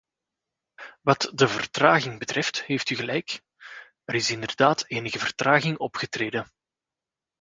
Wat 1.01 1.31
de 1.33 1.47
vertraging 1.47 2.19
betreft, 2.19 2.63
heeft 2.63 2.89
u 2.89 2.95
gelijk: 2.95 3.41
er 4.03 4.15
is 4.15 4.29
inderdaad 4.31 4.83
enige 4.87 5.19
vertraging 5.19 5.77
opgetreden. 5.77 6.51